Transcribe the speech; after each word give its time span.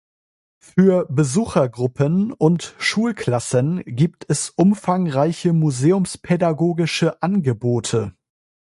Für 0.57 1.05
Besuchergruppen 1.11 2.31
und 2.31 2.73
Schulklassen 2.79 3.83
gibt 3.85 4.25
es 4.29 4.49
umfangreiche 4.49 5.53
museumspädagogische 5.53 7.21
Angebote. 7.21 8.11